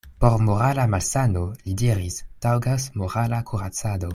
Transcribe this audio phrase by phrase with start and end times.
[0.21, 2.17] Por morala malsano, li diris,
[2.47, 4.09] taŭgas morala kuracado.